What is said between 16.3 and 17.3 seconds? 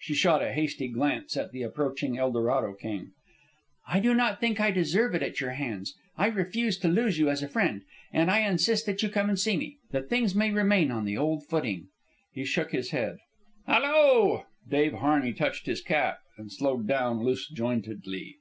and slowed down